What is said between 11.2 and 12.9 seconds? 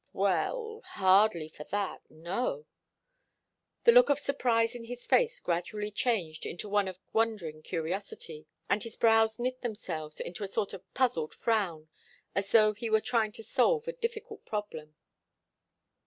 frown, as though he